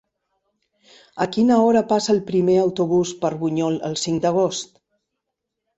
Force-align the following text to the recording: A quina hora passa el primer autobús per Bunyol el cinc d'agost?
A 1.25 1.27
quina 1.35 1.57
hora 1.65 1.83
passa 1.93 2.11
el 2.15 2.23
primer 2.31 2.57
autobús 2.63 3.13
per 3.25 3.33
Bunyol 3.45 3.81
el 3.91 4.01
cinc 4.07 4.27
d'agost? 4.27 4.85